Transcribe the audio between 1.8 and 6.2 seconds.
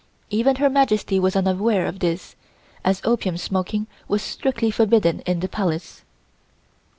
of this, as opium smoking was strictly forbidden in the Palace.